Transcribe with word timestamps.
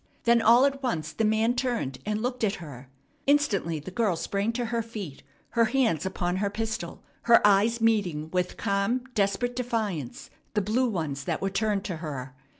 Then 0.23 0.41
all 0.41 0.65
at 0.65 0.81
once 0.81 1.11
the 1.11 1.23
man 1.23 1.53
turned 1.53 1.99
and 2.07 2.23
looked 2.23 2.43
at 2.43 2.55
her. 2.55 2.89
Instantly 3.27 3.79
the 3.79 3.91
girl 3.91 4.15
sprang 4.15 4.51
to 4.53 4.65
her 4.73 4.81
feet, 4.81 5.21
her 5.49 5.65
hands 5.65 6.07
upon 6.07 6.37
her 6.37 6.49
pistol, 6.49 7.03
her 7.25 7.39
eyes 7.45 7.79
meeting 7.81 8.31
with 8.31 8.57
calm, 8.57 9.01
desperate 9.13 9.55
defiance 9.55 10.31
the 10.55 10.61
blue 10.61 10.89
ones 10.89 11.25
that 11.25 11.39
were 11.39 11.51
turned 11.51 11.83
to 11.83 11.97
her. 11.97 12.35